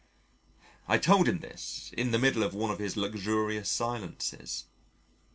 I 0.87 0.97
told 0.97 1.29
him 1.29 1.41
this 1.41 1.91
in 1.95 2.09
the 2.09 2.17
middle 2.17 2.41
of 2.41 2.55
one 2.55 2.71
of 2.71 2.79
his 2.79 2.97
luxurious 2.97 3.69
silences. 3.69 4.63